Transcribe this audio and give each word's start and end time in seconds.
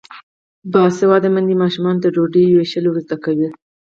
باسواده 0.71 1.29
میندې 1.33 1.55
ماشومانو 1.63 2.01
ته 2.03 2.09
ډوډۍ 2.15 2.45
ویشل 2.47 2.85
ور 2.87 2.97
زده 3.05 3.17
کوي. 3.23 3.49